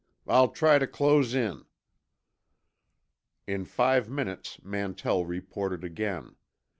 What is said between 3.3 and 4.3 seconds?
In five